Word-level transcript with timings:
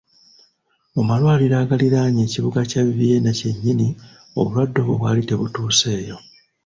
Mu 0.93 1.01
malwaliro 1.07 1.55
agaliraanye 1.63 2.21
ekibuga 2.27 2.59
kya 2.69 2.81
Vienna 2.95 3.31
kyennyini 3.39 3.87
obulwadde 4.39 4.79
obwo 4.81 4.93
bwali 4.99 5.21
tebutuuseeyo. 5.29 6.17